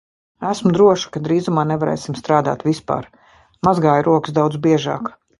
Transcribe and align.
Esmu 0.51 0.69
droša, 0.75 1.09
ka 1.17 1.21
drīzumā 1.25 1.65
nevarēsim 1.71 2.17
strādāt 2.19 2.65
vispār. 2.69 3.09
Mazgāju 3.67 4.07
rokas 4.07 4.35
daudz 4.39 4.57
biežāk. 4.65 5.13